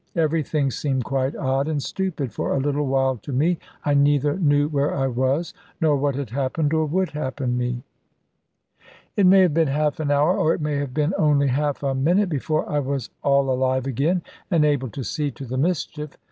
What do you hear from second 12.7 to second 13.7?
was all